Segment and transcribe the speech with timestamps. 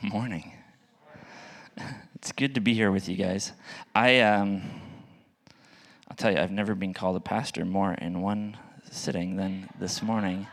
[0.00, 0.52] Morning.
[2.14, 3.50] It's good to be here with you guys.
[3.96, 4.62] I, um,
[6.08, 8.56] I'll tell you, I've never been called a pastor more in one
[8.92, 10.46] sitting than this morning.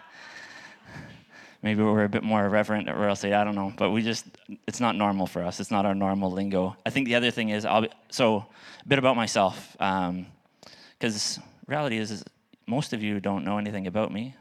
[1.61, 4.25] Maybe we're a bit more irreverent at Royal City, I don't know, but we just,
[4.65, 5.59] it's not normal for us.
[5.59, 6.75] It's not our normal lingo.
[6.83, 8.47] I think the other thing is, I'll be, so
[8.83, 12.23] a bit about myself, because um, reality is, is
[12.65, 14.35] most of you don't know anything about me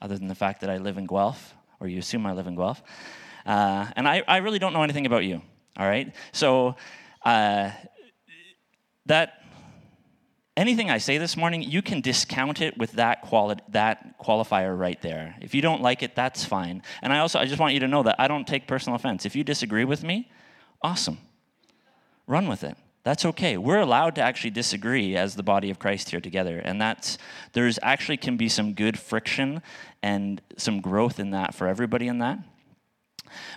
[0.00, 2.54] other than the fact that I live in Guelph, or you assume I live in
[2.54, 2.80] Guelph.
[3.46, 5.42] Uh, and I, I really don't know anything about you,
[5.76, 6.14] all right?
[6.32, 6.76] So
[7.24, 7.70] uh,
[9.06, 9.42] that
[10.56, 15.00] anything I say this morning, you can discount it with that quali- that qualifier right
[15.00, 15.36] there.
[15.40, 16.82] If you don't like it, that's fine.
[17.02, 19.24] And I also I just want you to know that I don't take personal offense.
[19.24, 20.30] If you disagree with me,
[20.82, 21.18] awesome.
[22.26, 22.76] Run with it.
[23.02, 23.56] That's okay.
[23.56, 26.58] We're allowed to actually disagree as the body of Christ here together.
[26.58, 27.16] And that's
[27.54, 29.62] there's actually can be some good friction
[30.02, 32.38] and some growth in that for everybody in that.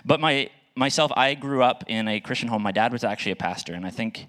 [0.04, 2.62] But my myself, I grew up in a Christian home.
[2.62, 4.26] My dad was actually a pastor, and I think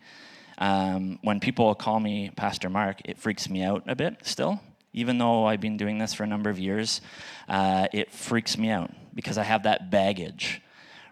[0.57, 4.59] um, when people call me Pastor Mark, it freaks me out a bit still.
[4.93, 7.01] Even though I've been doing this for a number of years,
[7.49, 10.61] uh, it freaks me out because I have that baggage,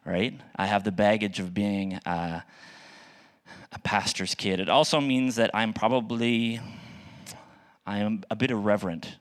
[0.05, 0.39] right?
[0.55, 2.41] I have the baggage of being uh,
[3.73, 4.61] a pastor's kid.
[4.61, 6.61] It also means that I'm probably
[7.85, 9.17] I am a bit irreverent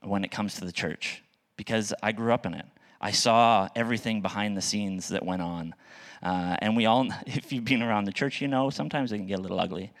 [0.00, 1.22] when it comes to the church
[1.56, 2.66] because I grew up in it.
[3.02, 5.74] I saw everything behind the scenes that went on.
[6.22, 9.26] Uh, and we all, if you've been around the church, you know sometimes it can
[9.26, 9.92] get a little ugly,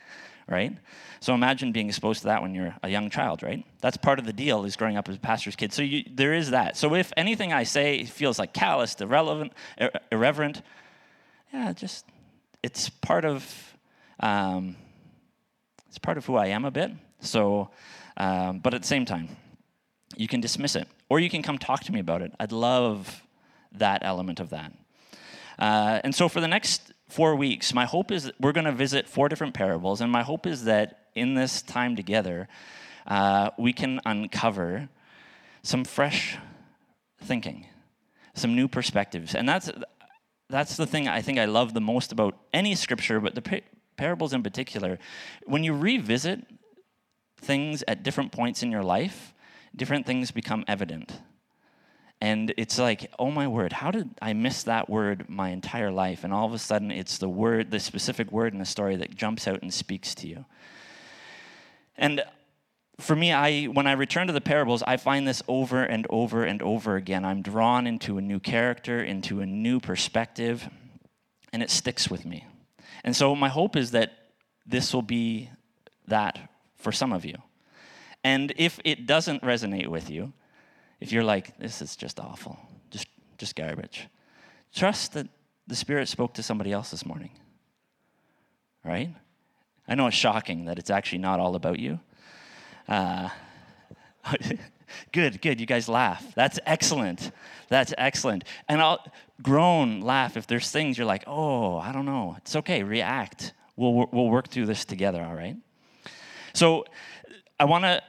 [0.48, 0.76] right?
[1.18, 3.64] So imagine being exposed to that when you're a young child, right?
[3.80, 5.72] That's part of the deal is growing up as a pastor's kid.
[5.72, 6.76] So you, there is that.
[6.76, 10.62] So if anything I say feels like calloused, irrelevant, ir- irreverent,
[11.52, 12.06] yeah, just
[12.62, 13.76] it's part of
[14.20, 14.76] um,
[15.88, 16.92] it's part of who I am a bit.
[17.20, 17.70] So,
[18.16, 19.28] um, but at the same time,
[20.16, 22.32] you can dismiss it or you can come talk to me about it.
[22.40, 23.22] I'd love
[23.70, 24.72] that element of that.
[25.58, 29.06] Uh, and so for the next four weeks, my hope is we're going to visit
[29.06, 32.48] four different parables, and my hope is that in this time together,
[33.06, 34.88] uh, we can uncover
[35.62, 36.38] some fresh
[37.20, 37.66] thinking,
[38.32, 39.34] some new perspectives.
[39.34, 39.70] And that's,
[40.48, 43.60] that's the thing I think I love the most about any scripture, but the par-
[43.98, 44.98] parables in particular.
[45.44, 46.46] When you revisit
[47.36, 49.31] things at different points in your life,
[49.74, 51.12] different things become evident.
[52.20, 56.22] And it's like, oh my word, how did I miss that word my entire life?
[56.22, 59.16] And all of a sudden, it's the word, the specific word in the story that
[59.16, 60.44] jumps out and speaks to you.
[61.96, 62.22] And
[63.00, 66.44] for me, I when I return to the parables, I find this over and over
[66.44, 67.24] and over again.
[67.24, 70.68] I'm drawn into a new character, into a new perspective,
[71.52, 72.46] and it sticks with me.
[73.02, 74.12] And so my hope is that
[74.64, 75.50] this will be
[76.06, 76.38] that
[76.76, 77.34] for some of you.
[78.24, 80.32] And if it doesn't resonate with you,
[81.00, 82.58] if you're like, this is just awful,
[82.90, 84.08] just, just garbage,
[84.74, 85.26] trust that
[85.66, 87.30] the Spirit spoke to somebody else this morning.
[88.84, 89.14] Right?
[89.88, 91.98] I know it's shocking that it's actually not all about you.
[92.88, 93.28] Uh,
[95.12, 95.60] good, good.
[95.60, 96.34] You guys laugh.
[96.34, 97.32] That's excellent.
[97.68, 98.44] That's excellent.
[98.68, 99.04] And I'll
[99.42, 102.34] groan, laugh if there's things you're like, oh, I don't know.
[102.38, 102.82] It's okay.
[102.82, 103.54] React.
[103.76, 105.56] We'll, we'll work through this together, all right?
[106.52, 106.84] So
[107.58, 108.02] I want to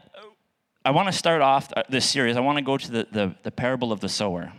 [0.85, 2.35] I want to start off uh, this series.
[2.35, 4.51] I want to go to the, the, the parable of the sower.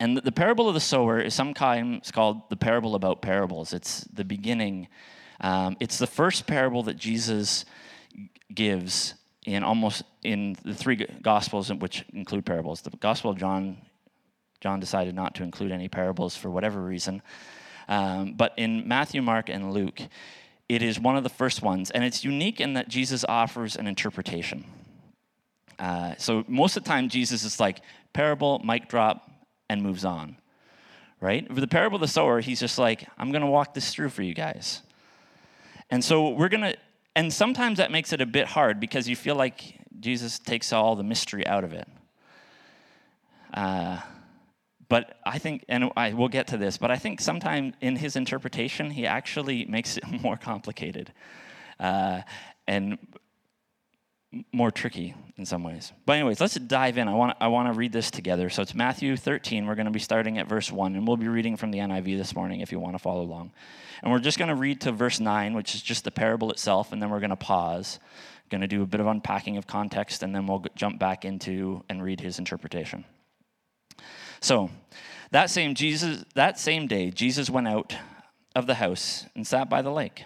[0.00, 3.72] And the, the, parable of the sower is sometimes called the parable about parables.
[3.72, 4.88] It's the beginning.
[5.40, 7.64] Um, it's the first parable that Jesus
[8.52, 9.14] gives
[9.46, 12.80] in almost in the three gospels, which include parables.
[12.80, 13.76] The Gospel of John,
[14.60, 17.22] John decided not to include any parables for whatever reason.
[17.88, 20.00] Um, but in Matthew, Mark, and Luke,
[20.68, 23.86] it is one of the first ones, and it's unique in that Jesus offers an
[23.86, 24.64] interpretation.
[25.78, 27.80] Uh, so most of the time, Jesus is like
[28.12, 29.30] parable, mic drop,
[29.68, 30.36] and moves on,
[31.20, 31.46] right?
[31.52, 34.08] For the parable of the sower, he's just like, I'm going to walk this through
[34.10, 34.82] for you guys.
[35.90, 36.76] And so we're going to,
[37.14, 40.96] and sometimes that makes it a bit hard because you feel like Jesus takes all
[40.96, 41.88] the mystery out of it.
[43.54, 44.00] Uh,
[44.88, 48.16] but I think, and I will get to this, but I think sometimes in his
[48.16, 51.12] interpretation, he actually makes it more complicated.
[51.78, 52.22] Uh,
[52.66, 52.98] and
[54.52, 55.92] more tricky in some ways.
[56.04, 57.08] But anyways, let's dive in.
[57.08, 58.50] I want I want to read this together.
[58.50, 59.66] So it's Matthew 13.
[59.66, 62.18] We're going to be starting at verse 1 and we'll be reading from the NIV
[62.18, 63.52] this morning if you want to follow along.
[64.02, 66.92] And we're just going to read to verse 9, which is just the parable itself
[66.92, 67.98] and then we're going to pause.
[68.50, 71.84] Going to do a bit of unpacking of context and then we'll jump back into
[71.88, 73.04] and read his interpretation.
[74.40, 74.70] So,
[75.30, 77.94] that same Jesus that same day Jesus went out
[78.54, 80.24] of the house and sat by the lake.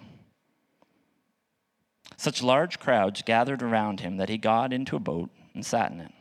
[2.23, 5.99] Such large crowds gathered around him that he got into a boat and sat in
[5.99, 6.13] it.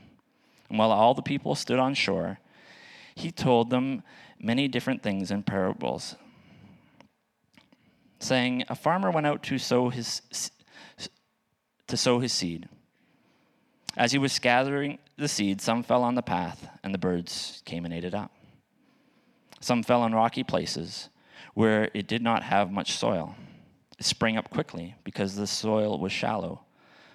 [0.68, 2.40] And while all the people stood on shore,
[3.14, 4.02] he told them
[4.40, 6.16] many different things in parables,
[8.18, 10.24] saying, A farmer went out to sow his,
[11.86, 12.68] to sow his seed.
[13.96, 17.86] As he was gathering the seed, some fell on the path, and the birds came
[17.86, 18.32] and ate it up.
[19.60, 21.10] Some fell on rocky places
[21.54, 23.36] where it did not have much soil.
[24.02, 26.62] Sprang up quickly because the soil was shallow.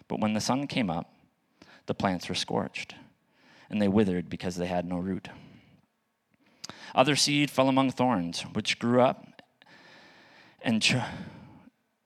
[0.09, 1.13] But when the sun came up,
[1.87, 2.95] the plants were scorched,
[3.69, 5.29] and they withered because they had no root.
[6.95, 9.43] Other seed fell among thorns, which grew up
[10.63, 11.05] and cho-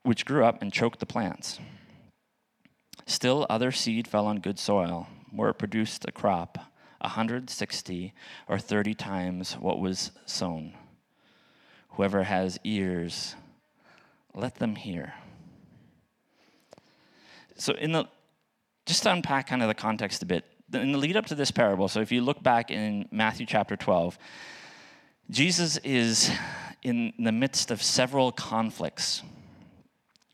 [0.03, 1.61] which grew up and choked the plants.
[3.07, 6.59] Still other seed fell on good soil, where it produced a crop,
[7.01, 8.15] a 160
[8.49, 10.75] or 30 times what was sown.
[11.91, 13.35] Whoever has ears,
[14.35, 15.15] let them hear.
[17.57, 18.07] So in the
[18.87, 21.51] just to unpack kind of the context a bit, in the lead up to this
[21.51, 24.19] parable, so if you look back in Matthew chapter 12,
[25.31, 26.31] Jesus is
[26.83, 29.23] in the midst of several conflicts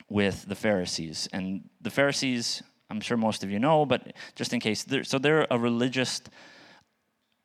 [0.09, 1.27] with the Pharisees.
[1.33, 5.19] And the Pharisees, I'm sure most of you know, but just in case, they're, so
[5.19, 6.21] they're a religious,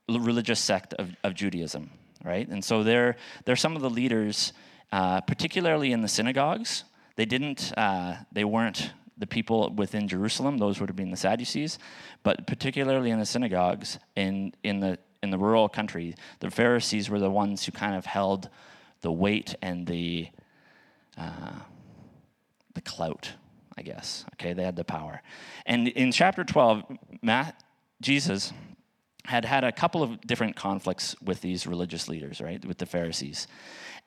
[0.09, 1.91] religious sect of, of Judaism,
[2.25, 2.49] right?
[2.49, 4.53] And so they're, they're some of the leaders,
[4.93, 6.85] uh, particularly in the synagogues.
[7.17, 11.79] They didn't, uh, they weren't the people within Jerusalem, those would have been the Sadducees,
[12.23, 17.21] but particularly in the synagogues in, in, the, in the rural country, the Pharisees were
[17.21, 18.49] the ones who kind of held
[19.03, 20.29] the weight and the,
[21.17, 21.53] uh,
[22.75, 23.33] the clout,
[23.77, 24.25] I guess.
[24.35, 25.23] Okay, they had the power.
[25.67, 26.83] And in chapter 12,
[27.23, 27.63] Matt,
[28.01, 28.53] Jesus
[29.25, 33.47] had had a couple of different conflicts with these religious leaders, right, with the Pharisees.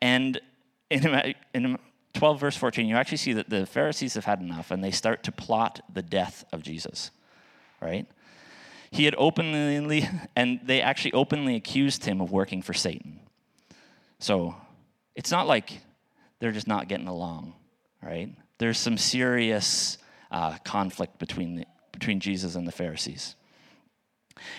[0.02, 0.42] And
[0.90, 1.78] in, in
[2.14, 5.24] 12, verse 14, you actually see that the Pharisees have had enough and they start
[5.24, 7.12] to plot the death of Jesus,
[7.82, 8.08] right?
[8.92, 13.20] He had openly, and they actually openly accused him of working for Satan.
[14.20, 14.56] So
[15.16, 15.82] it's not like
[16.40, 17.54] they're just not getting along,
[18.02, 18.34] right?
[18.58, 19.98] There's some serious
[20.32, 23.36] uh, conflict between, the, between Jesus and the Pharisees.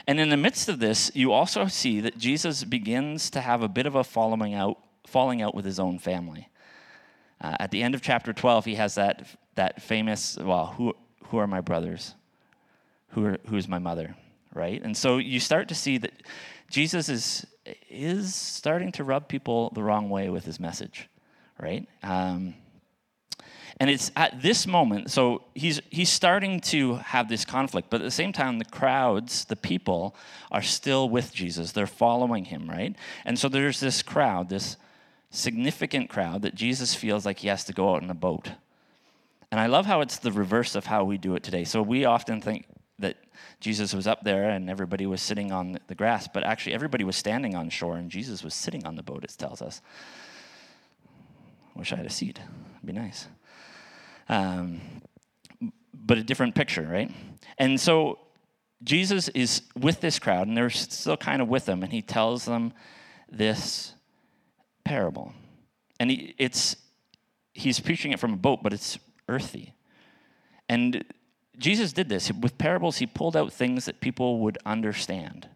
[0.07, 3.69] And in the midst of this, you also see that Jesus begins to have a
[3.69, 6.49] bit of a following out, falling out with his own family.
[7.41, 10.95] Uh, at the end of chapter 12, he has that, that famous, well, who,
[11.25, 12.15] who are my brothers?
[13.11, 14.15] Who are, who's my mother?
[14.55, 14.83] Right?
[14.83, 16.13] And so you start to see that
[16.71, 17.47] Jesus is,
[17.91, 21.09] is starting to rub people the wrong way with his message,
[21.61, 21.87] right?
[22.03, 22.55] Um,
[23.79, 28.05] and it's at this moment, so he's, he's starting to have this conflict, but at
[28.05, 30.17] the same time, the crowds, the people,
[30.51, 31.73] are still with Jesus.
[31.73, 32.97] They're following him, right?
[33.27, 34.79] And so there's this crowd, this
[35.31, 38.51] significant crowd that Jesus feels like he has to go out in a boat.
[39.51, 41.65] And I love how it's the reverse of how we do it today.
[41.65, 42.67] So we often think
[42.99, 43.17] that
[43.61, 47.17] Jesus was up there and everybody was sitting on the grass, but actually everybody was
[47.17, 49.83] standing on shore and Jesus was sitting on the boat, it tells us.
[51.75, 52.41] Wish I had a seat.
[52.77, 53.29] It'd be nice.
[54.29, 54.81] Um,
[55.93, 57.11] but a different picture, right?
[57.59, 58.19] And so
[58.83, 62.45] Jesus is with this crowd, and they're still kind of with him, and he tells
[62.45, 62.73] them
[63.31, 63.95] this
[64.87, 65.33] parable.
[65.99, 66.77] And he, it's,
[67.53, 68.99] he's preaching it from a boat, but it's
[69.29, 69.75] earthy.
[70.69, 71.05] And
[71.59, 72.31] Jesus did this.
[72.33, 75.49] With parables, he pulled out things that people would understand.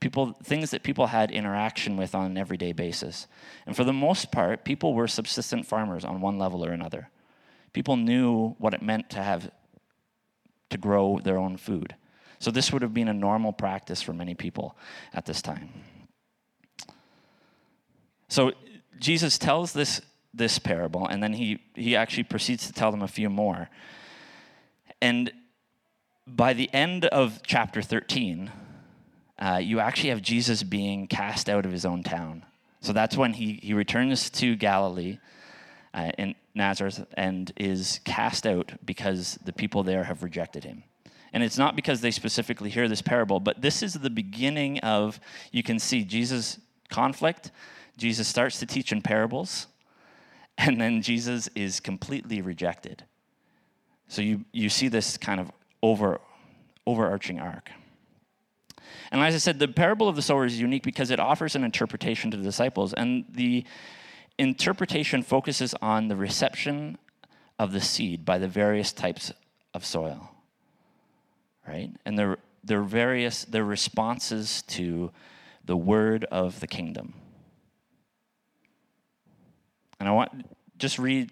[0.00, 3.26] People, things that people had interaction with on an everyday basis.
[3.66, 7.08] And for the most part, people were subsistent farmers on one level or another.
[7.72, 9.50] People knew what it meant to have
[10.70, 11.96] to grow their own food.
[12.38, 14.76] So this would have been a normal practice for many people
[15.14, 15.70] at this time.
[18.28, 18.52] So
[18.98, 20.00] Jesus tells this,
[20.34, 23.68] this parable, and then he, he actually proceeds to tell them a few more.
[25.00, 25.32] And
[26.26, 28.50] by the end of chapter 13,
[29.38, 32.44] uh, you actually have Jesus being cast out of his own town.
[32.80, 35.18] So that's when he, he returns to Galilee
[35.94, 40.84] uh, in Nazareth and is cast out because the people there have rejected him.
[41.32, 45.20] And it's not because they specifically hear this parable, but this is the beginning of,
[45.52, 46.58] you can see Jesus'
[46.88, 47.50] conflict
[47.98, 49.66] Jesus starts to teach in parables,
[50.56, 53.04] and then Jesus is completely rejected.
[54.06, 55.50] So you, you see this kind of
[55.82, 56.20] over,
[56.86, 57.70] overarching arc.
[59.10, 61.64] And as I said, the parable of the sower is unique because it offers an
[61.64, 63.64] interpretation to the disciples, and the
[64.38, 66.96] interpretation focuses on the reception
[67.58, 69.32] of the seed by the various types
[69.74, 70.30] of soil,
[71.66, 71.90] right?
[72.06, 75.10] And their, their various their responses to
[75.64, 77.14] the word of the kingdom.
[80.00, 80.46] And I want
[80.78, 81.30] just read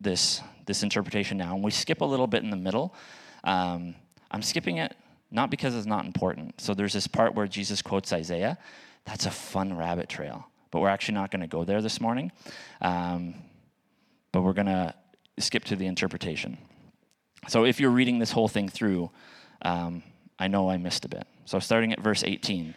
[0.00, 2.94] this this interpretation now, and we skip a little bit in the middle.
[3.44, 3.94] Um,
[4.30, 4.94] I'm skipping it
[5.30, 6.60] not because it's not important.
[6.60, 8.58] So there's this part where Jesus quotes Isaiah.
[9.04, 10.46] That's a fun rabbit trail.
[10.72, 12.30] but we're actually not going to go there this morning.
[12.80, 13.34] Um,
[14.30, 14.94] but we're going to
[15.38, 16.58] skip to the interpretation.
[17.48, 19.10] So if you're reading this whole thing through,
[19.62, 20.04] um,
[20.38, 21.26] I know I missed a bit.
[21.44, 22.74] So starting at verse 18,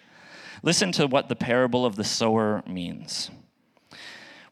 [0.63, 3.29] listen to what the parable of the sower means.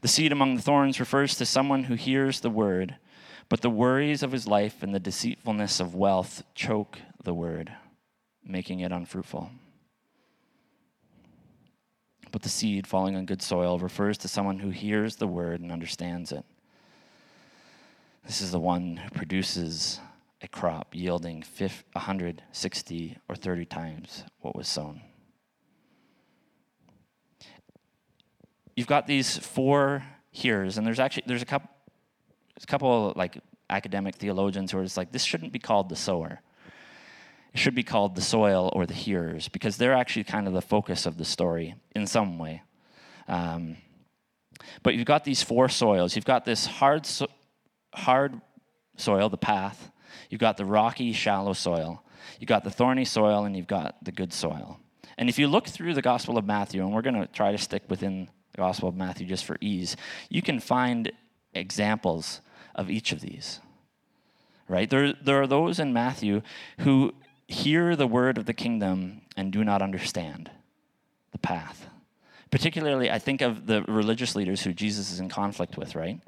[0.00, 2.96] The seed among the thorns refers to someone who hears the word,
[3.48, 7.72] but the worries of his life and the deceitfulness of wealth choke the word,
[8.44, 9.50] making it unfruitful.
[12.30, 15.70] But the seed falling on good soil refers to someone who hears the word and
[15.70, 16.44] understands it.
[18.24, 20.00] This is the one who produces
[20.40, 21.44] a crop yielding
[21.92, 25.02] 160 or 30 times what was sown.
[28.74, 31.70] You've got these four hearers, and there's actually there's a couple,
[32.54, 33.38] there's a couple like
[33.68, 36.40] academic theologians who are just like this shouldn't be called the sower.
[37.52, 40.62] It should be called the soil or the hearers because they're actually kind of the
[40.62, 42.62] focus of the story in some way.
[43.28, 43.76] Um,
[44.82, 46.16] but you've got these four soils.
[46.16, 47.28] You've got this hard, so-
[47.94, 48.40] hard
[48.96, 49.90] soil, the path.
[50.30, 52.02] You've got the rocky, shallow soil.
[52.38, 54.80] You've got the thorny soil, and you've got the good soil.
[55.18, 57.58] And if you look through the Gospel of Matthew, and we're going to try to
[57.58, 59.96] stick within the Gospel of Matthew just for ease,
[60.28, 61.12] you can find
[61.54, 62.40] examples
[62.74, 63.60] of each of these.
[64.68, 64.88] Right?
[64.88, 66.42] There, there are those in Matthew
[66.78, 67.14] who
[67.48, 70.50] hear the word of the kingdom and do not understand
[71.32, 71.88] the path.
[72.50, 76.20] Particularly, I think of the religious leaders who Jesus is in conflict with, right?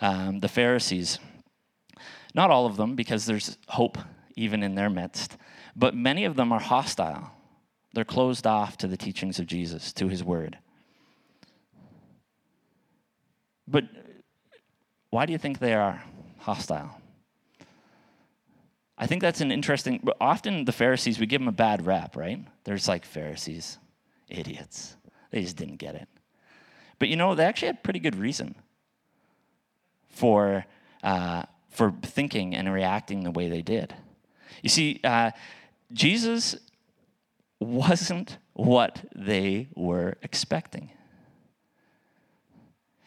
[0.00, 1.18] Um, the Pharisees.
[2.34, 3.98] Not all of them, because there's hope
[4.36, 5.36] even in their midst,
[5.76, 7.30] but many of them are hostile.
[7.92, 10.58] They're closed off to the teachings of Jesus, to his word.
[13.66, 13.84] But
[15.10, 16.02] why do you think they are
[16.38, 16.98] hostile?
[18.98, 20.06] I think that's an interesting.
[20.20, 22.38] Often the Pharisees, we give them a bad rap, right?
[22.64, 23.78] They're just like Pharisees,
[24.28, 24.96] idiots.
[25.30, 26.08] They just didn't get it.
[26.98, 28.54] But you know, they actually had pretty good reason
[30.08, 30.64] for
[31.02, 33.94] uh, for thinking and reacting the way they did.
[34.62, 35.32] You see, uh,
[35.92, 36.56] Jesus
[37.58, 40.90] wasn't what they were expecting.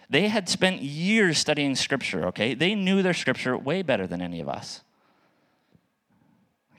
[0.10, 2.54] They had spent years studying Scripture, okay?
[2.54, 4.82] They knew their Scripture way better than any of us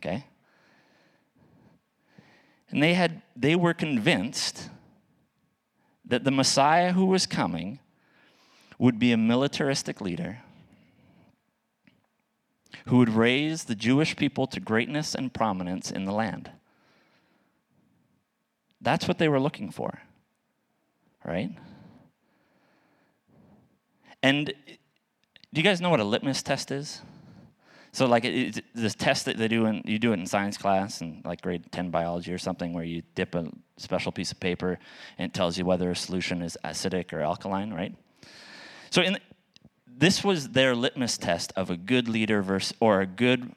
[0.07, 0.27] okay?
[2.71, 4.71] And they had they were convinced
[6.05, 7.81] that the Messiah who was coming
[8.79, 10.39] would be a militaristic leader
[12.87, 16.51] who would raise the Jewish people to greatness and prominence in the land.
[18.81, 20.03] That's what they were looking for,
[21.25, 21.51] right?
[24.27, 27.01] And do you guys know what a litmus test is?
[27.93, 28.25] So like
[28.75, 31.71] this test that they do in you do it in science class and like grade
[31.71, 34.81] 10 biology or something where you dip a special piece of paper
[35.17, 37.95] and it tells you whether a solution is acidic or alkaline, right?
[38.91, 39.17] So in
[39.87, 43.53] this was their litmus test of a good leader versus or a good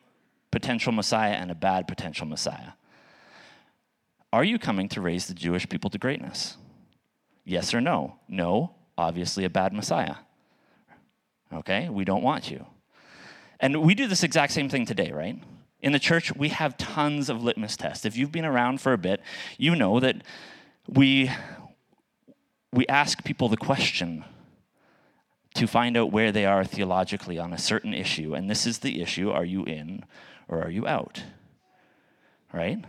[0.52, 2.74] potential messiah and a bad potential messiah.
[4.32, 6.58] Are you coming to raise the Jewish people to greatness?
[7.44, 8.20] Yes or no?
[8.28, 10.16] No, obviously a bad messiah.
[11.53, 12.65] Okay, we don't want you.
[13.60, 15.41] And we do this exact same thing today, right?
[15.82, 18.06] In the church, we have tons of litmus tests.
[18.06, 19.22] If you've been around for a bit,
[19.58, 20.24] you know that
[20.88, 21.32] we,
[22.72, 24.25] we ask people the question
[25.56, 28.36] to find out where they are theologically on a certain issue.
[28.36, 30.06] And this is the issue are you in
[30.48, 31.24] or are you out?
[32.53, 32.84] Right?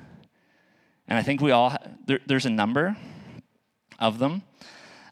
[1.09, 1.77] And I think we all,
[2.07, 2.97] there, there's a number
[3.99, 4.43] of them.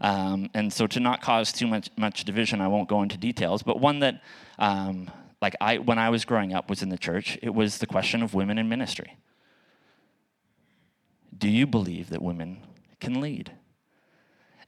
[0.01, 3.63] Um, and so to not cause too much, much division, I won't go into details,
[3.63, 4.23] but one that
[4.59, 7.87] um, like I, when I was growing up, was in the church, it was the
[7.87, 9.17] question of women in ministry.
[11.37, 12.59] Do you believe that women
[13.01, 13.53] can lead?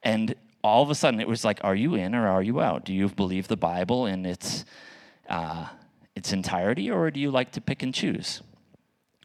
[0.03, 2.85] And all of a sudden, it was like, are you in or are you out?
[2.85, 4.65] Do you believe the Bible in its,
[5.29, 5.67] uh,
[6.15, 8.43] its entirety, or do you like to pick and choose?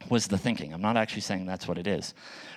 [0.08, 0.74] Was the thinking.
[0.74, 2.14] I'm not actually saying that's what it is,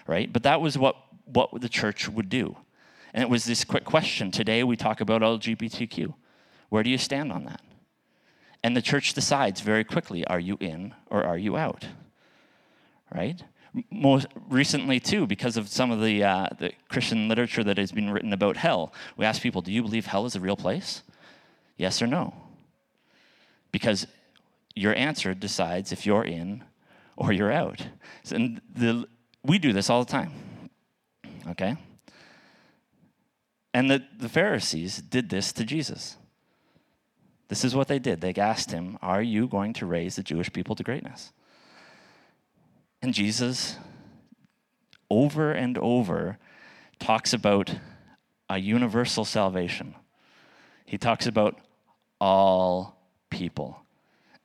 [0.08, 0.32] right?
[0.32, 2.58] But that was what, what the church would do.
[3.14, 4.32] And it was this quick question.
[4.32, 6.14] Today, we talk about LGBTQ.
[6.70, 7.62] Where do you stand on that?
[8.64, 11.88] And the church decides very quickly are you in or are you out?
[13.14, 13.42] Right?
[13.92, 18.10] most recently too because of some of the, uh, the christian literature that has been
[18.10, 21.04] written about hell we ask people do you believe hell is a real place
[21.78, 22.34] yes or no
[23.72, 24.08] because
[24.76, 26.64] your answer decides if you're in
[27.16, 27.86] or you're out
[28.32, 29.08] and the,
[29.44, 30.32] we do this all the time
[31.48, 31.76] okay
[33.74, 36.18] and the, the pharisees did this to jesus
[37.48, 40.52] this is what they did they asked him are you going to raise the jewish
[40.52, 41.32] people to greatness
[43.02, 43.78] and Jesus,
[45.10, 46.38] over and over,
[47.00, 47.74] talks about
[48.50, 49.96] a universal salvation.
[50.86, 51.60] He talks about
[52.20, 52.98] all
[53.30, 53.80] people.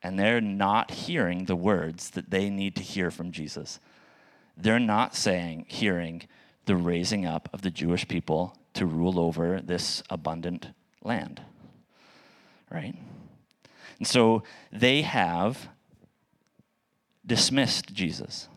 [0.01, 3.79] And they're not hearing the words that they need to hear from Jesus.
[4.55, 6.23] They're not saying, hearing
[6.65, 10.69] the raising up of the Jewish people to rule over this abundant
[11.03, 11.41] land.
[12.71, 12.95] Right?
[13.99, 15.69] And so they have
[17.25, 18.47] dismissed Jesus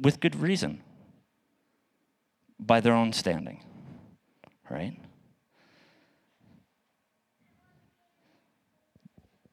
[0.00, 0.82] with good reason
[2.58, 3.62] by their own standing,
[4.70, 4.98] right?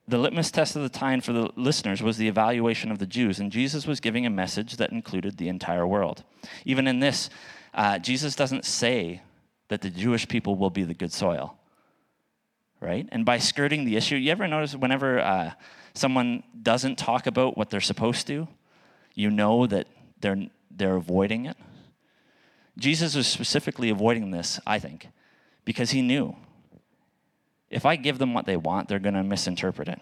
[0.07, 3.39] The litmus test of the time for the listeners was the evaluation of the Jews,
[3.39, 6.24] and Jesus was giving a message that included the entire world.
[6.63, 7.29] Even in this,
[7.74, 9.21] uh, Jesus doesn't say
[9.69, 11.57] that the Jewish people will be the good soil,
[12.79, 13.09] right?
[13.12, 15.51] And by skirting the issue, you ever notice whenever uh,
[15.95, 18.47] someone doesn't talk about what they're supposed to,
[19.15, 19.88] you know that
[20.21, 21.57] they're, they're avoiding it.
[22.77, 25.07] Jesus was specifically avoiding this, I think,
[25.63, 26.35] because he knew
[27.75, 30.00] if I give them what they want, they're going to misinterpret it.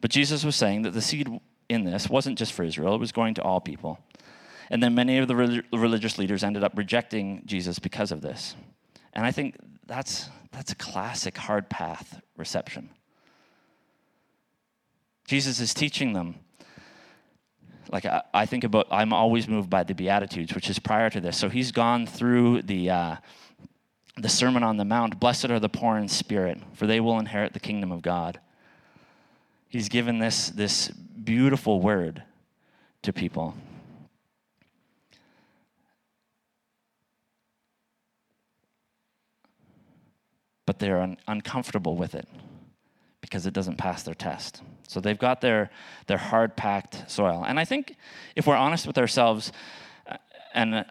[0.00, 1.28] But Jesus was saying that the seed
[1.68, 3.98] in this wasn't just for Israel, it was going to all people.
[4.70, 8.56] And then many of the religious leaders ended up rejecting Jesus because of this.
[9.12, 9.56] And I think
[9.86, 12.88] that's, that's a classic hard path reception.
[15.28, 16.36] Jesus is teaching them.
[17.92, 21.20] Like I, I, think about, I'm always moved by the Beatitudes, which is prior to
[21.20, 21.36] this.
[21.36, 23.16] So he's gone through the uh,
[24.16, 25.20] the Sermon on the Mount.
[25.20, 28.40] Blessed are the poor in spirit, for they will inherit the kingdom of God.
[29.68, 32.22] He's given this this beautiful word
[33.02, 33.54] to people.
[40.64, 42.26] But they're un- uncomfortable with it
[43.20, 44.62] because it doesn't pass their test.
[44.88, 45.70] So they've got their,
[46.06, 47.44] their hard packed soil.
[47.46, 47.96] And I think
[48.34, 49.52] if we're honest with ourselves,
[50.08, 50.16] uh,
[50.54, 50.84] and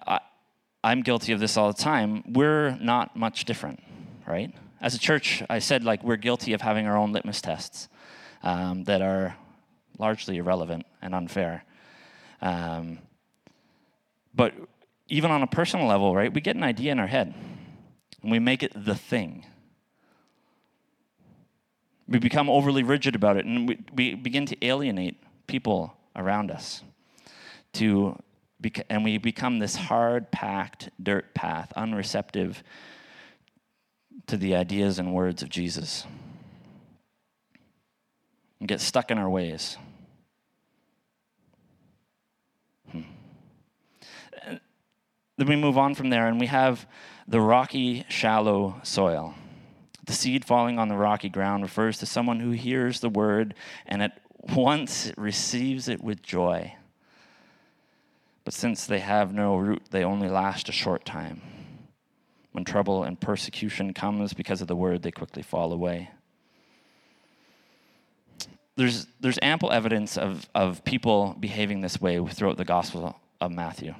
[0.85, 3.81] I'm guilty of this all the time, we're not much different,
[4.27, 4.53] right?
[4.79, 7.89] As a church, I said like we're guilty of having our own litmus tests
[8.43, 9.35] um, that are
[9.97, 11.63] largely irrelevant and unfair.
[12.39, 12.99] Um,
[14.35, 14.53] but
[15.07, 17.33] even on a personal level, right, we get an idea in our head
[18.21, 19.43] and we make it the thing.
[22.07, 25.17] We become overly rigid about it, and we, we begin to alienate
[25.47, 26.83] people around us.
[27.73, 28.21] To,
[28.89, 32.63] and we become this hard packed dirt path, unreceptive
[34.27, 36.05] to the ideas and words of Jesus.
[38.59, 39.77] And get stuck in our ways.
[42.91, 43.01] Hmm.
[45.37, 46.87] Then we move on from there, and we have
[47.27, 49.35] the rocky, shallow soil.
[50.05, 54.03] The seed falling on the rocky ground refers to someone who hears the word and
[54.03, 54.19] at
[54.55, 56.75] once receives it with joy.
[58.45, 61.41] But since they have no root, they only last a short time.
[62.53, 66.11] When trouble and persecution comes because of the word, they quickly fall away.
[68.77, 73.93] There's, there's ample evidence of, of people behaving this way throughout the Gospel of Matthew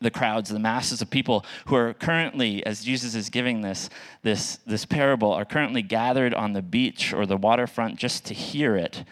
[0.00, 3.88] the crowds, the masses of people who are currently, as Jesus is giving this,
[4.22, 8.76] this, this parable, are currently gathered on the beach or the waterfront just to hear
[8.76, 9.04] it,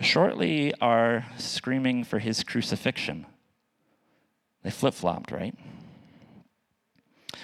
[0.00, 3.26] shortly are screaming for his crucifixion.
[4.62, 5.54] They flip flopped, right?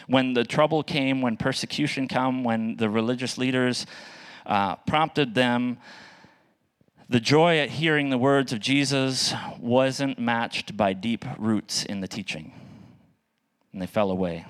[0.07, 3.87] When the trouble came, when persecution came, when the religious leaders
[4.45, 5.79] uh, prompted them
[7.09, 12.09] the joy at hearing the words of Jesus wasn't matched by deep roots in the
[12.09, 12.53] teaching,
[13.73, 14.45] and they fell away.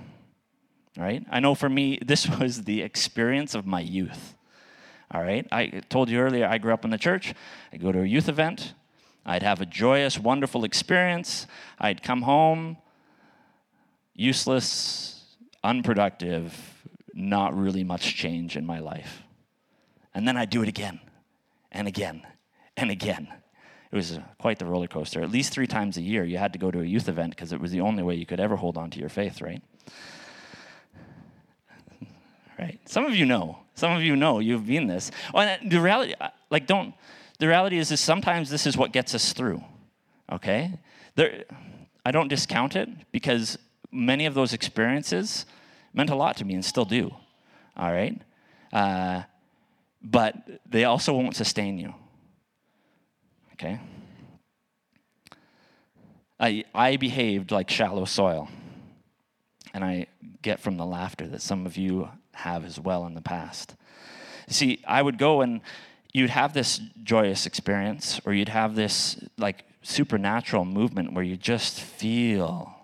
[0.96, 1.22] Right?
[1.30, 4.35] I know for me, this was the experience of my youth.
[5.10, 5.46] All right?
[5.52, 7.34] I told you earlier, I grew up in the church.
[7.72, 8.74] I'd go to a youth event.
[9.24, 11.46] I'd have a joyous, wonderful experience.
[11.78, 12.76] I'd come home,
[14.14, 15.24] useless,
[15.64, 16.54] unproductive,
[17.12, 19.22] not really much change in my life.
[20.14, 21.00] And then I'd do it again
[21.72, 22.26] and again
[22.76, 23.28] and again.
[23.90, 25.22] It was uh, quite the roller coaster.
[25.22, 27.52] At least three times a year, you had to go to a youth event because
[27.52, 29.62] it was the only way you could ever hold on to your faith, right?
[32.58, 32.80] Right?
[32.86, 33.58] Some of you know.
[33.76, 35.10] Some of you know you've been this.
[35.32, 36.94] Oh, and the reality, uh, like, don't
[37.38, 39.62] the reality is, is sometimes this is what gets us through.
[40.32, 40.78] Okay?
[41.14, 41.44] There,
[42.04, 43.58] I don't discount it because
[43.92, 45.46] many of those experiences
[45.92, 47.14] meant a lot to me and still do.
[47.76, 48.20] All right?
[48.72, 49.22] Uh,
[50.02, 50.34] but
[50.68, 51.94] they also won't sustain you.
[53.54, 53.78] Okay?
[56.38, 58.48] I, I behaved like shallow soil.
[59.74, 60.06] And I
[60.40, 63.74] get from the laughter that some of you have as well in the past.
[64.48, 65.60] See, I would go and
[66.12, 71.80] you'd have this joyous experience, or you'd have this like supernatural movement where you just
[71.80, 72.74] feel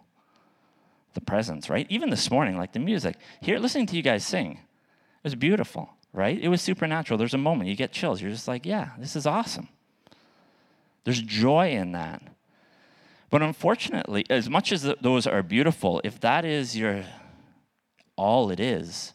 [1.14, 1.86] the presence, right?
[1.88, 5.90] Even this morning, like the music, here, listening to you guys sing, it was beautiful,
[6.12, 6.38] right?
[6.38, 7.18] It was supernatural.
[7.18, 8.20] There's a moment, you get chills.
[8.20, 9.68] You're just like, yeah, this is awesome.
[11.04, 12.22] There's joy in that.
[13.30, 17.04] But unfortunately, as much as those are beautiful, if that is your
[18.16, 19.14] all it is,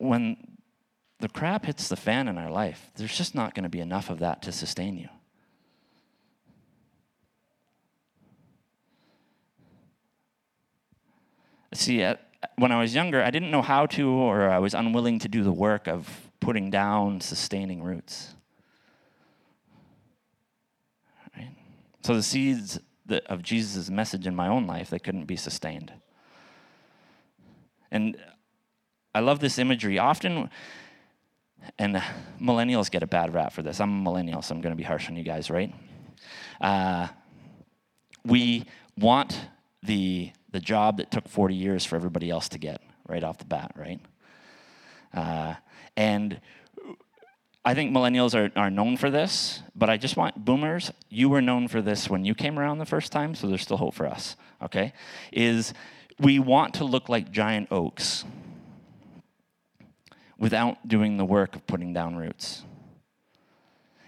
[0.00, 0.36] when
[1.18, 4.08] the crap hits the fan in our life, there's just not going to be enough
[4.08, 5.08] of that to sustain you.
[11.74, 12.04] See,
[12.56, 15.44] when I was younger, I didn't know how to, or I was unwilling to do
[15.44, 16.08] the work of
[16.40, 18.34] putting down sustaining roots.
[21.36, 21.50] Right?
[22.02, 22.80] So the seeds
[23.26, 25.92] of Jesus' message in my own life, they couldn't be sustained.
[27.90, 28.16] And
[29.14, 29.98] I love this imagery.
[29.98, 30.50] Often,
[31.78, 32.02] and
[32.40, 33.80] millennials get a bad rap for this.
[33.80, 35.74] I'm a millennial, so I'm going to be harsh on you guys, right?
[36.60, 37.08] Uh,
[38.24, 39.40] we want
[39.82, 43.44] the the job that took 40 years for everybody else to get right off the
[43.44, 44.00] bat, right?
[45.14, 45.54] Uh,
[45.96, 46.40] and
[47.64, 51.40] I think millennials are, are known for this, but I just want boomers, you were
[51.40, 54.06] known for this when you came around the first time, so there's still hope for
[54.06, 54.92] us, okay?
[55.32, 55.72] Is
[56.18, 58.24] we want to look like giant oaks
[60.40, 62.64] without doing the work of putting down roots.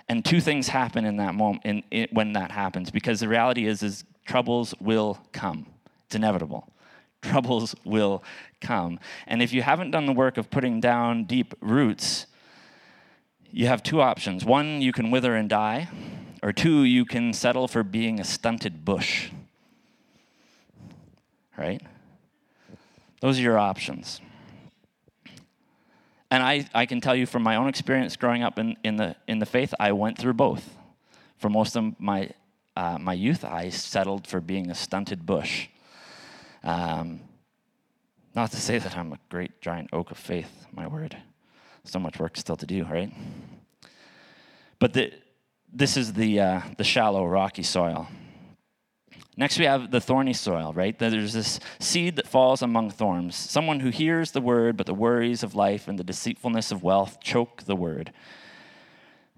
[0.09, 3.67] And two things happen in that moment in, in, when that happens, because the reality
[3.67, 5.67] is, is troubles will come.
[6.07, 6.69] It's inevitable.
[7.21, 8.25] Troubles will
[8.61, 8.99] come.
[9.27, 12.27] And if you haven't done the work of putting down deep roots,
[13.51, 14.45] you have two options.
[14.45, 15.89] One, you can wither and die,
[16.43, 19.31] or two, you can settle for being a stunted bush.
[21.57, 21.83] Right?
[23.21, 24.21] Those are your options.
[26.33, 29.15] And I, I can tell you from my own experience growing up in, in, the,
[29.29, 30.79] in the faith, I went through both.
[31.37, 32.31] For most of my,
[32.75, 35.69] uh, my youth, I settled for being a stunted bush.
[36.65, 37.21] Um,
[38.35, 41.19] not to say that I'm a great giant oak of faith, my word.
[41.85, 43.13] So much work still to do, right?
[44.79, 45.13] But the,
[45.71, 48.09] this is the, uh, the shallow, rocky soil.
[49.37, 50.99] Next, we have the thorny soil, right?
[50.99, 53.35] There's this seed that falls among thorns.
[53.35, 57.19] Someone who hears the word, but the worries of life and the deceitfulness of wealth
[57.21, 58.13] choke the word,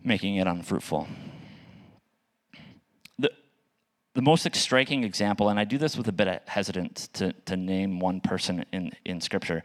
[0.03, 1.07] making it unfruitful
[3.19, 3.31] the
[4.15, 7.57] the most striking example, and I do this with a bit of hesitance to, to
[7.57, 9.63] name one person in, in Scripture,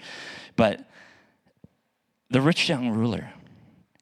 [0.56, 0.90] but
[2.32, 3.32] the rich young ruler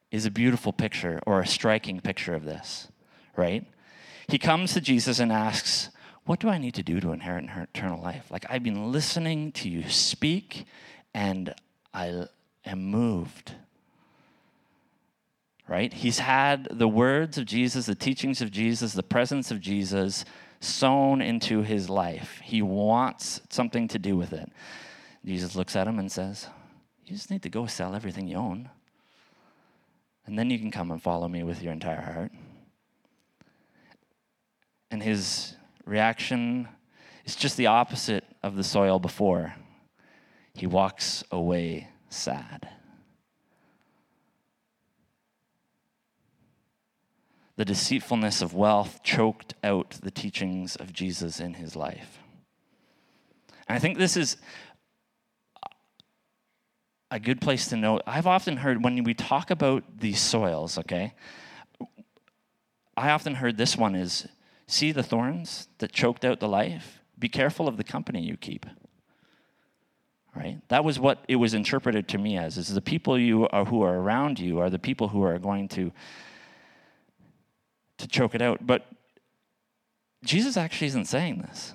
[0.09, 2.87] is a beautiful picture or a striking picture of this,
[3.35, 3.65] right?
[4.29, 5.89] He comes to Jesus and asks,
[6.27, 8.29] What do I need to do to inherit eternal life?
[8.29, 10.65] Like, I've been listening to you speak,
[11.15, 11.55] and
[11.93, 12.27] I
[12.63, 13.53] am moved
[15.67, 15.93] right?
[15.93, 20.23] He's had the words of Jesus, the teachings of Jesus, the presence of Jesus
[20.59, 22.39] sown into his life.
[22.43, 24.49] He wants something to do with it.
[25.25, 26.47] Jesus looks at him and says,
[27.05, 28.69] You just need to go sell everything you own.
[30.25, 32.31] And then you can come and follow me with your entire heart.
[34.89, 35.56] And his
[35.87, 36.67] reaction
[37.25, 39.55] is just the opposite of the soil before.
[40.53, 42.69] He walks away sad.
[47.57, 52.19] the deceitfulness of wealth choked out the teachings of Jesus in his life.
[53.67, 54.37] And I think this is
[57.09, 58.03] a good place to note.
[58.05, 61.15] I've often heard when we talk about these soils, okay,
[62.95, 64.27] I often heard this one is
[64.67, 66.99] see the thorns that choked out the life?
[67.17, 68.65] Be careful of the company you keep.
[70.35, 70.59] Right?
[70.67, 73.81] That was what it was interpreted to me as is the people you are who
[73.81, 75.91] are around you are the people who are going to
[77.97, 78.67] to choke it out.
[78.67, 78.85] But
[80.23, 81.73] Jesus actually isn't saying this.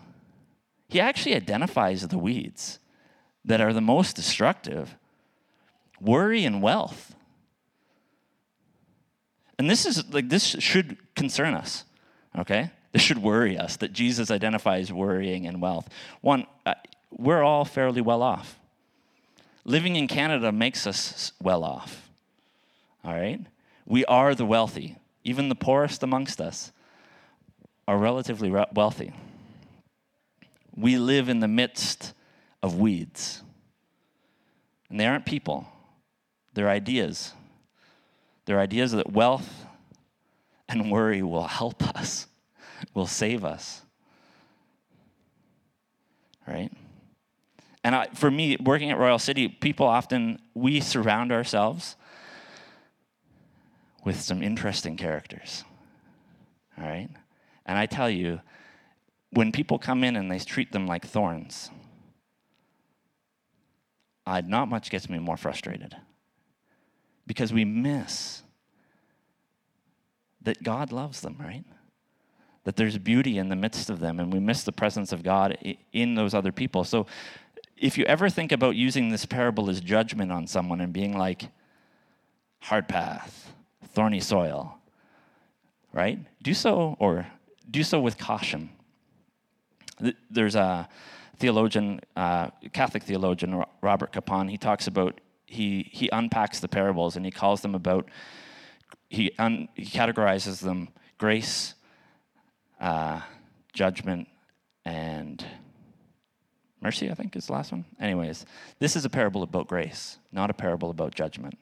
[0.88, 2.78] He actually identifies the weeds
[3.44, 4.96] that are the most destructive
[6.00, 7.14] worry and wealth.
[9.58, 11.84] And this is like, this should concern us,
[12.36, 12.70] okay?
[12.92, 15.88] This should worry us that Jesus identifies worrying and wealth.
[16.20, 16.74] One, uh,
[17.10, 18.58] we're all fairly well off.
[19.64, 22.10] Living in Canada makes us well off.
[23.04, 23.40] All right?
[23.86, 24.96] We are the wealthy.
[25.24, 26.72] Even the poorest amongst us
[27.86, 29.12] are relatively re- wealthy.
[30.76, 32.12] We live in the midst
[32.62, 33.42] of weeds.
[34.90, 35.66] And they aren't people,
[36.54, 37.32] they're ideas.
[38.44, 39.66] They're ideas that wealth
[40.68, 42.26] and worry will help us,
[42.94, 43.82] will save us.
[46.46, 46.70] Right?
[47.84, 51.96] And I, for me, working at Royal City, people often, we surround ourselves
[54.04, 55.64] with some interesting characters.
[56.78, 57.08] All right?
[57.66, 58.40] And I tell you,
[59.30, 61.70] when people come in and they treat them like thorns,
[64.26, 65.96] uh, not much gets me more frustrated.
[67.26, 68.42] Because we miss
[70.42, 71.64] that God loves them, right?
[72.64, 75.58] That there's beauty in the midst of them, and we miss the presence of God
[75.92, 76.84] in those other people.
[76.84, 77.06] So,
[77.76, 81.48] if you ever think about using this parable as judgment on someone and being like,
[82.60, 83.52] hard path,
[83.92, 84.78] thorny soil,
[85.92, 86.20] right?
[86.42, 87.26] Do so, or
[87.68, 88.70] do so with caution.
[90.30, 90.88] There's a
[91.38, 97.24] theologian, uh, Catholic theologian, Robert Capon, he talks about, he, he unpacks the parables and
[97.24, 98.08] he calls them about,
[99.08, 101.74] he, un, he categorizes them grace,
[102.82, 103.20] uh,
[103.72, 104.28] judgment,
[104.84, 105.42] and
[106.82, 107.84] mercy, I think is the last one.
[108.00, 108.44] Anyways,
[108.80, 111.58] this is a parable about grace, not a parable about judgment.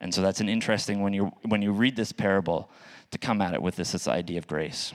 [0.00, 2.68] And so that's an interesting when you when you read this parable
[3.12, 4.92] to come at it with this, this idea of grace.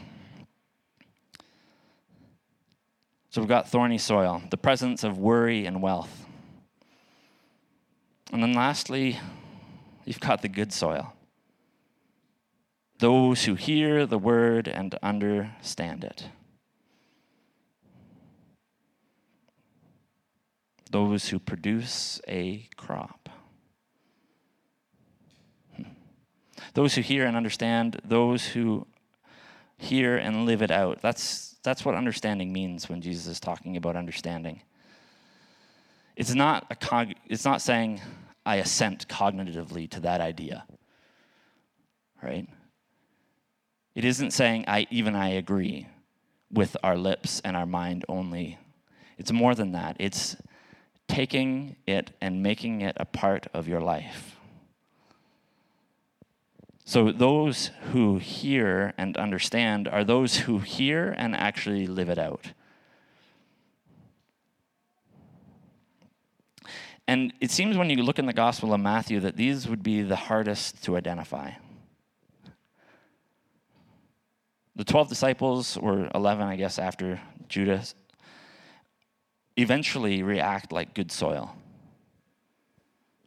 [3.32, 6.26] So we've got thorny soil, the presence of worry and wealth.
[8.32, 9.20] And then lastly,
[10.04, 11.14] you've got the good soil.
[13.00, 16.28] Those who hear the word and understand it.
[20.92, 23.30] Those who produce a crop.
[25.76, 25.84] Hmm.
[26.74, 28.86] Those who hear and understand, those who
[29.78, 31.02] hear and live it out.
[31.02, 34.62] That's that's what understanding means when Jesus is talking about understanding.
[36.16, 38.02] It's not, a cog- it's not saying,
[38.46, 40.66] I assent cognitively to that idea,
[42.22, 42.48] right?
[44.00, 45.86] It isn't saying, I, even I agree
[46.50, 48.58] with our lips and our mind only.
[49.18, 49.98] It's more than that.
[50.00, 50.38] It's
[51.10, 54.38] taking it and making it a part of your life.
[56.86, 62.54] So, those who hear and understand are those who hear and actually live it out.
[67.06, 70.04] And it seems when you look in the Gospel of Matthew that these would be
[70.04, 71.52] the hardest to identify.
[74.80, 77.96] The 12 disciples, or 11, I guess, after Judas,
[79.58, 81.54] eventually react like good soil.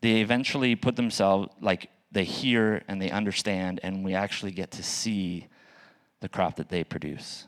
[0.01, 4.83] They eventually put themselves, like, they hear and they understand, and we actually get to
[4.83, 5.47] see
[6.21, 7.45] the crop that they produce.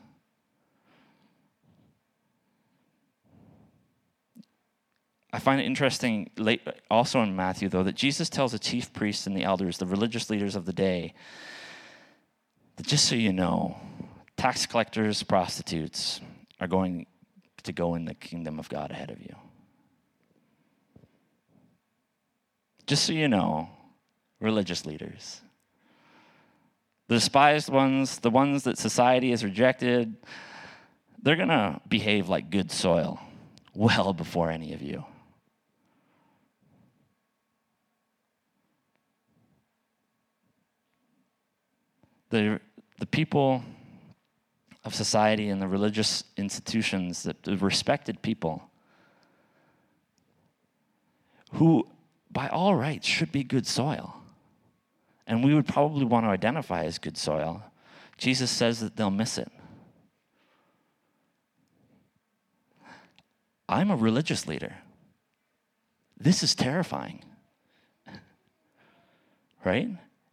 [5.33, 9.25] I find it interesting, late, also in Matthew, though, that Jesus tells the chief priests
[9.25, 11.15] and the elders, the religious leaders of the day,
[12.75, 13.79] that just so you know,
[14.45, 16.21] tax collectors, prostitutes
[16.59, 17.07] are going
[17.63, 19.35] to go in the kingdom of God ahead of you.
[22.85, 23.67] Just so you know,
[24.39, 25.41] religious leaders.
[27.07, 30.15] The despised ones, the ones that society has rejected,
[31.23, 33.19] they're going to behave like good soil
[33.73, 35.03] well before any of you.
[42.29, 42.59] The,
[42.99, 43.63] the people
[44.85, 48.69] of society and the religious institutions, that the respected people,
[51.53, 51.87] who
[52.31, 54.15] by all rights should be good soil
[55.27, 57.63] and we would probably want to identify as good soil,
[58.17, 59.51] Jesus says that they'll miss it.
[63.67, 64.75] I'm a religious leader.
[66.17, 67.23] This is terrifying.
[69.63, 69.89] Right?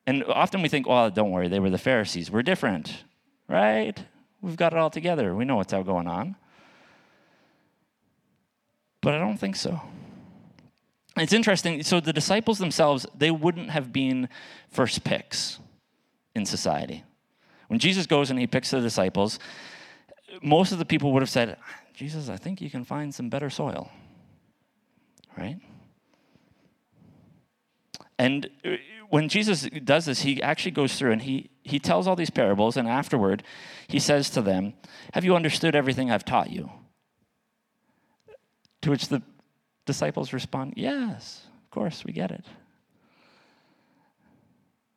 [0.07, 2.31] And often we think, well, don't worry, they were the Pharisees.
[2.31, 3.05] We're different,
[3.49, 3.99] right?
[4.43, 5.35] We've got it all together.
[5.35, 6.37] We know what's out going on.
[9.01, 9.81] But I don't think so.
[11.17, 11.83] It's interesting.
[11.83, 14.29] So the disciples themselves, they wouldn't have been
[14.69, 15.59] first picks
[16.35, 17.05] in society.
[17.69, 19.39] When Jesus goes and he picks the disciples,
[20.43, 21.57] most of the people would have said,
[21.95, 23.91] Jesus, I think you can find some better soil.
[25.37, 25.59] Right?
[28.19, 28.71] And uh,
[29.09, 32.77] when Jesus does this, he actually goes through and he, he tells all these parables,
[32.77, 33.42] and afterward,
[33.88, 34.75] he says to them,
[35.14, 36.70] Have you understood everything I've taught you?
[38.83, 39.22] To which the
[39.87, 42.44] disciples respond, Yes, of course, we get it.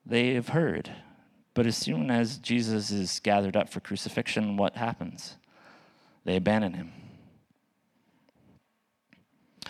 [0.06, 0.92] they have heard.
[1.54, 5.38] But as soon as Jesus is gathered up for crucifixion, what happens?
[6.26, 6.92] They abandon him.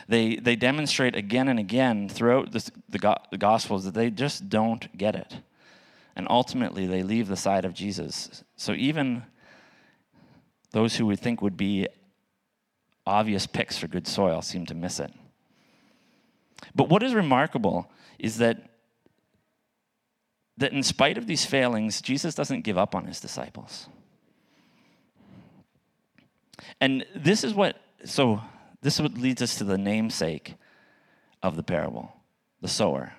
[0.08, 4.96] They, they demonstrate again and again throughout the, go- the Gospels that they just don't
[4.98, 5.36] get it.
[6.16, 8.44] And ultimately, they leave the side of Jesus.
[8.56, 9.24] So even
[10.72, 11.88] those who we think would be
[13.06, 15.14] obvious picks for good soil seem to miss it.
[16.74, 18.70] But what is remarkable is that,
[20.58, 23.88] that in spite of these failings, Jesus doesn't give up on his disciples.
[26.80, 28.42] And this is what, so
[28.82, 30.56] this is what leads us to the namesake
[31.44, 32.12] of the parable,
[32.62, 33.14] the sower.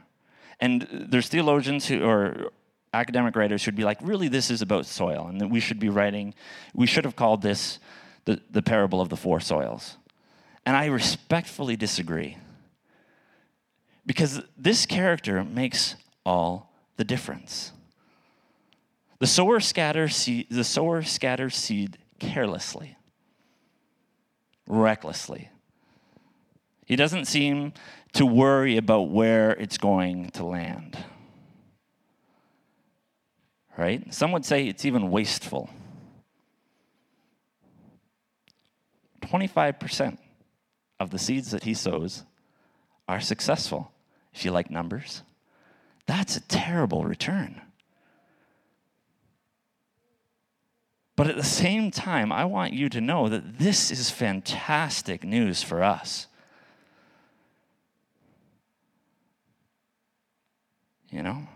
[0.61, 2.51] And there's theologians who, or
[2.97, 5.89] academic writers who'd be like, really, this is about soil, and that we should be
[5.89, 6.35] writing,
[6.75, 7.79] we should have called this
[8.25, 9.97] the, the parable of the four soils.
[10.65, 12.37] And I respectfully disagree.
[14.05, 17.73] Because this character makes all the difference.
[19.19, 22.97] The sower scatters seed, the sower scatters seed carelessly,
[24.67, 25.51] recklessly.
[26.85, 27.73] He doesn't seem
[28.13, 30.97] to worry about where it's going to land.
[33.77, 34.13] Right?
[34.13, 35.69] Some would say it's even wasteful.
[39.21, 40.19] 25%
[41.01, 42.25] of the seeds that he sows
[43.09, 43.93] are successful
[44.33, 45.23] if you like numbers.
[46.07, 47.61] That's a terrible return.
[51.17, 55.63] But at the same time, I want you to know that this is fantastic news
[55.63, 56.27] for us.
[61.11, 61.49] You know?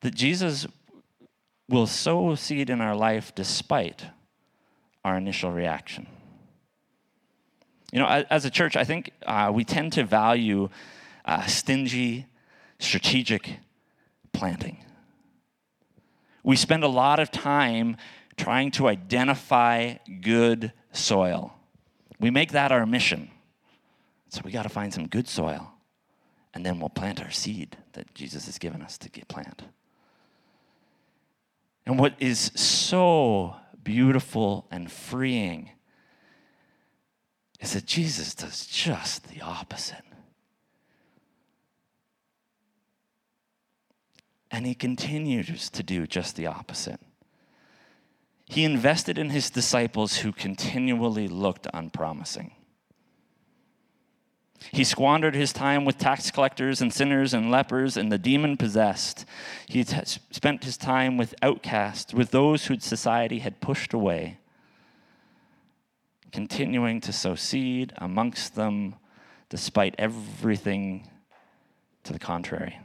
[0.00, 0.66] That Jesus
[1.68, 4.04] will sow seed in our life despite
[5.04, 6.06] our initial reaction.
[7.92, 10.68] You know, as a church, I think uh, we tend to value
[11.24, 12.26] uh, stingy,
[12.78, 13.58] strategic
[14.32, 14.84] planting.
[16.42, 17.96] We spend a lot of time
[18.36, 21.54] trying to identify good soil.
[22.18, 23.30] We make that our mission.
[24.28, 25.72] So we got to find some good soil,
[26.54, 29.62] and then we'll plant our seed that Jesus has given us to plant.
[31.90, 35.70] And what is so beautiful and freeing
[37.58, 40.04] is that Jesus does just the opposite.
[44.52, 47.00] And he continues to do just the opposite.
[48.44, 52.52] He invested in his disciples who continually looked unpromising.
[54.72, 59.24] He squandered his time with tax collectors and sinners and lepers and the demon possessed.
[59.66, 59.96] He t-
[60.30, 64.38] spent his time with outcasts, with those whose society had pushed away,
[66.30, 68.96] continuing to sow seed amongst them
[69.48, 71.08] despite everything
[72.04, 72.78] to the contrary.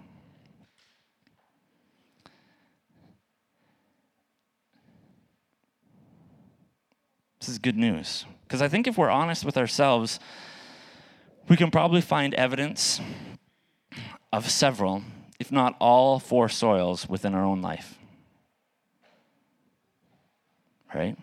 [7.39, 8.25] This is good news.
[8.47, 10.19] Because I think if we're honest with ourselves,
[11.47, 12.99] we can probably find evidence
[14.31, 15.03] of several,
[15.39, 17.97] if not all, four soils within our own life.
[20.93, 21.17] Right?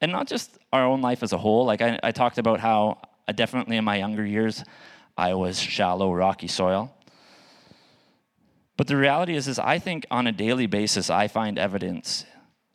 [0.00, 1.64] And not just our own life as a whole.
[1.64, 4.64] Like I, I talked about how uh, definitely in my younger years,
[5.16, 6.94] I was shallow, rocky soil.
[8.76, 12.24] But the reality is, is I think on a daily basis, I find evidence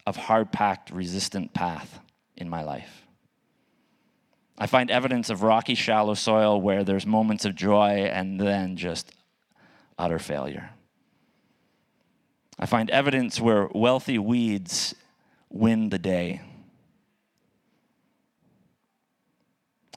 [0.05, 1.99] of hard-packed, resistant path
[2.37, 3.04] in my life.
[4.57, 9.11] I find evidence of rocky, shallow soil where there's moments of joy and then just
[9.97, 10.71] utter failure.
[12.57, 14.95] I find evidence where wealthy weeds
[15.49, 16.41] win the day.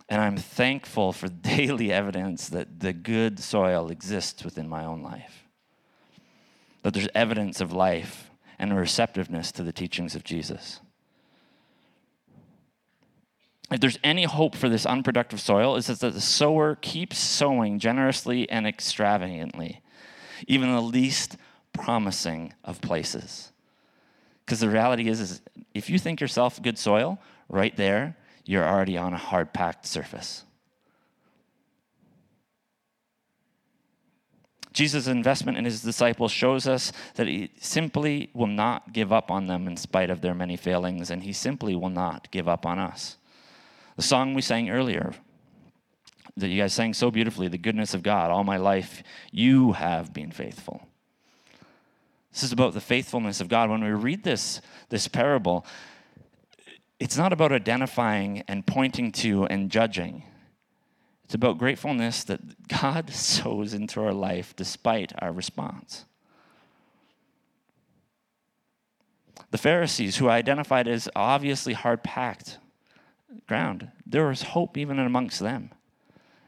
[0.09, 5.45] And I'm thankful for daily evidence that the good soil exists within my own life.
[6.83, 10.81] That there's evidence of life and a receptiveness to the teachings of Jesus
[13.71, 18.49] if there's any hope for this unproductive soil, is that the sower keeps sowing generously
[18.49, 19.83] and extravagantly,
[20.47, 21.37] even the least
[21.73, 23.53] promising of places.
[24.45, 25.43] Because the reality is, is,
[25.75, 28.17] if you think yourself good soil, right there,
[28.47, 30.45] you're already on a hard packed surface.
[34.73, 39.47] Jesus' investment in his disciples shows us that he simply will not give up on
[39.47, 42.79] them in spite of their many failings, and he simply will not give up on
[42.79, 43.19] us.
[43.99, 45.13] The song we sang earlier
[46.37, 50.13] that you guys sang so beautifully, The Goodness of God, All My Life, You Have
[50.13, 50.87] Been Faithful.
[52.33, 53.71] This is about the faithfulness of God.
[53.71, 55.67] When we read this, this parable,
[57.01, 60.23] it's not about identifying and pointing to and judging.
[61.25, 66.05] It's about gratefulness that God sows into our life despite our response.
[69.51, 72.59] The Pharisees, who identified as obviously hard packed,
[73.47, 75.71] ground, there was hope even amongst them.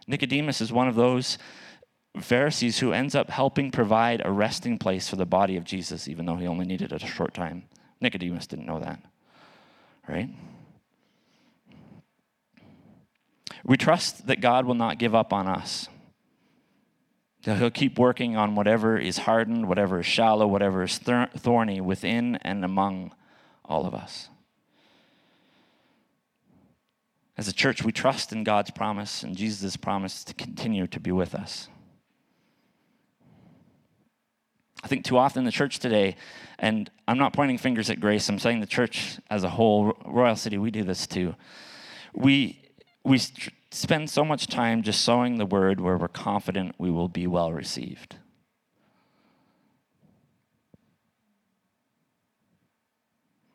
[0.07, 1.39] Nicodemus is one of those
[2.21, 6.27] Pharisees who ends up helping provide a resting place for the body of Jesus, even
[6.27, 7.65] though he only needed it a short time.
[8.01, 9.01] Nicodemus didn't know that,
[10.09, 10.29] right?
[13.65, 15.89] We trust that God will not give up on us.
[17.43, 22.65] He'll keep working on whatever is hardened, whatever is shallow, whatever is thorny within and
[22.65, 23.13] among
[23.65, 24.30] all of us.
[27.37, 31.13] As a church, we trust in God's promise and Jesus' promise to continue to be
[31.13, 31.69] with us.
[34.83, 36.17] I think too often the church today,
[36.59, 40.37] and I'm not pointing fingers at Grace, I'm saying the church as a whole, Royal
[40.37, 41.35] City, we do this too.
[42.15, 42.63] We,
[43.05, 43.19] we
[43.71, 47.53] spend so much time just sowing the word where we're confident we will be well
[47.53, 48.17] received.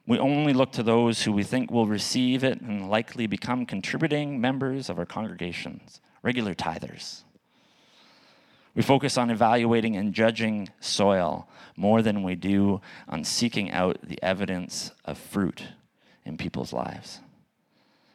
[0.07, 4.39] We only look to those who we think will receive it and likely become contributing
[4.39, 7.23] members of our congregations, regular tithers.
[8.75, 14.21] We focus on evaluating and judging soil more than we do on seeking out the
[14.21, 15.63] evidence of fruit
[16.25, 17.19] in people's lives.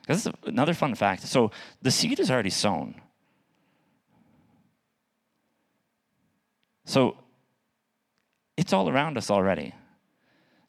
[0.06, 1.22] This is another fun fact.
[1.22, 1.50] So
[1.82, 3.00] the seed is already sown.
[6.84, 7.16] So
[8.56, 9.74] it's all around us already.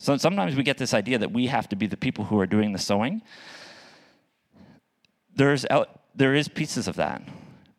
[0.02, 2.48] So sometimes we get this idea that we have to be the people who are
[2.48, 3.22] doing the sowing.
[5.36, 5.64] There's
[6.16, 7.22] there is pieces of that.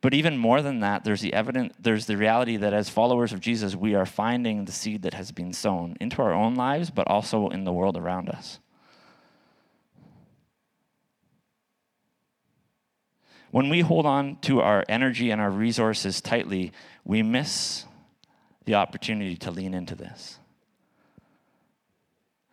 [0.01, 3.41] But even more than that, there's the evidence, there's the reality that as followers of
[3.41, 7.09] Jesus, we are finding the seed that has been sown into our own lives, but
[7.09, 8.61] also in the world around us.
[13.51, 16.71] When we hold on to our energy and our resources tightly,
[17.05, 17.85] we miss
[18.65, 20.39] the opportunity to lean into this.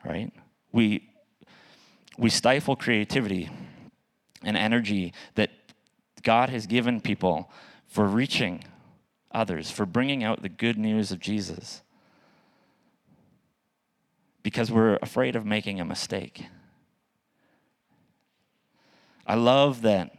[0.10, 0.34] Right?
[0.72, 1.08] We,
[2.18, 3.52] we stifle creativity
[4.44, 5.52] and energy that
[6.24, 7.52] God has given people
[7.86, 8.64] for reaching
[9.32, 11.84] others, for bringing out the good news of Jesus.
[14.42, 16.48] Because we're afraid of making a mistake.
[19.28, 20.12] I love that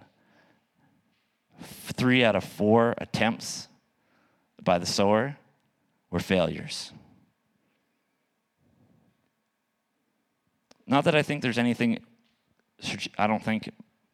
[1.60, 3.66] three out of four attempts
[4.62, 5.36] by the sower
[6.10, 6.92] were failures.
[10.90, 12.00] Not that I think there's anything,
[13.16, 13.70] I don't think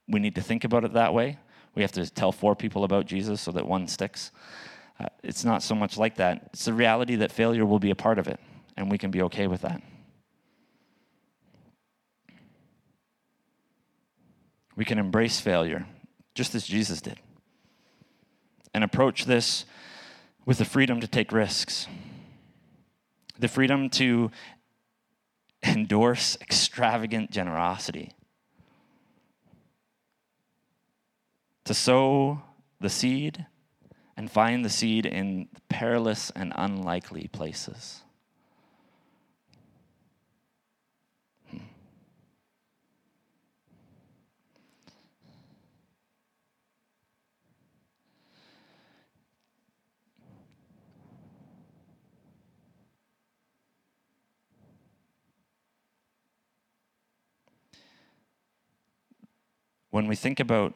[0.06, 1.38] we need to think about it that way
[1.76, 4.32] we have to tell four people about Jesus so that one sticks.
[4.98, 6.48] Uh, it's not so much like that.
[6.52, 8.40] It's the reality that failure will be a part of it,
[8.76, 9.82] and we can be okay with that.
[14.74, 15.86] We can embrace failure,
[16.34, 17.20] just as Jesus did,
[18.72, 19.66] and approach this
[20.46, 21.86] with the freedom to take risks,
[23.38, 24.30] the freedom to
[25.66, 28.12] endorse extravagant generosity
[31.64, 32.40] to sow
[32.80, 33.46] the seed
[34.16, 38.02] and find the seed in perilous and unlikely places.
[59.96, 60.74] When we think about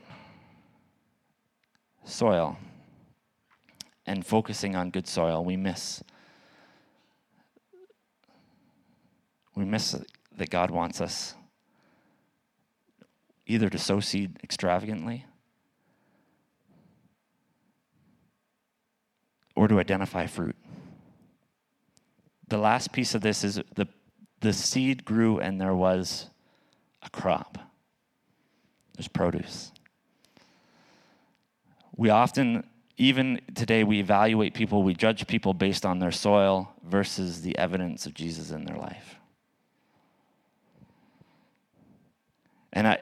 [2.06, 2.56] soil
[4.06, 6.02] and focusing on good soil, we miss.
[9.54, 9.94] We miss
[10.38, 11.34] that God wants us
[13.46, 15.26] either to sow seed extravagantly
[19.54, 20.56] or to identify fruit.
[22.48, 23.86] The last piece of this is the,
[24.40, 26.30] the seed grew and there was
[27.02, 27.69] a crop.
[29.00, 29.72] There's produce.
[31.96, 32.64] We often,
[32.98, 38.04] even today, we evaluate people, we judge people based on their soil versus the evidence
[38.04, 39.16] of Jesus in their life.
[42.74, 42.98] And I,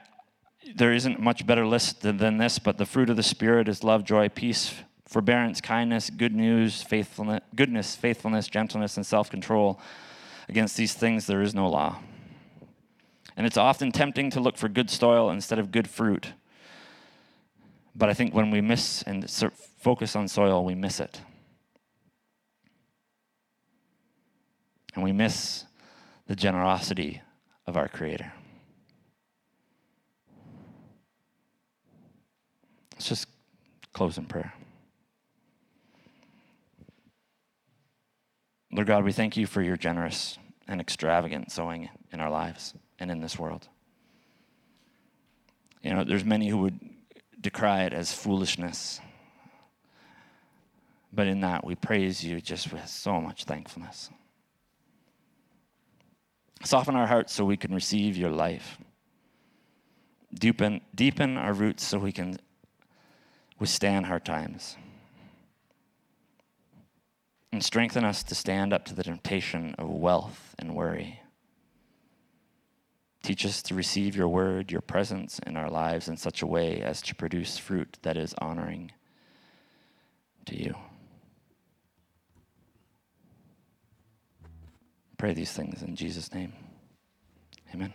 [0.76, 4.04] there isn't much better list than this, but the fruit of the Spirit is love,
[4.04, 4.72] joy, peace,
[5.04, 9.80] forbearance, kindness, good news, faithfulness, goodness, faithfulness, gentleness, and self-control.
[10.48, 11.98] Against these things there is no law.
[13.38, 16.32] And it's often tempting to look for good soil instead of good fruit.
[17.94, 19.30] But I think when we miss and
[19.78, 21.20] focus on soil, we miss it.
[24.96, 25.66] And we miss
[26.26, 27.22] the generosity
[27.64, 28.32] of our Creator.
[32.94, 33.28] Let's just
[33.92, 34.52] close in prayer.
[38.72, 43.10] Lord God, we thank you for your generous and extravagant sowing in our lives and
[43.10, 43.68] in this world.
[45.82, 46.78] You know, there's many who would
[47.40, 49.00] decry it as foolishness.
[51.12, 54.10] But in that, we praise you just with so much thankfulness.
[56.64, 58.78] Soften our hearts so we can receive your life.
[60.34, 62.38] Deepen, deepen our roots so we can
[63.58, 64.76] withstand hard times.
[67.52, 71.20] And strengthen us to stand up to the temptation of wealth and worry.
[73.28, 76.80] Teach us to receive your word, your presence in our lives in such a way
[76.80, 78.90] as to produce fruit that is honoring
[80.46, 80.74] to you.
[85.18, 86.54] Pray these things in Jesus' name.
[87.74, 87.92] Amen.